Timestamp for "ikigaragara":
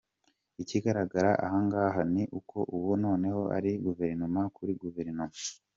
0.61-1.29